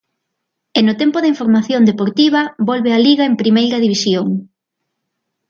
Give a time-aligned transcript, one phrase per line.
[0.77, 4.27] E no tempo da información deportiva, volve a Liga en Primeira División...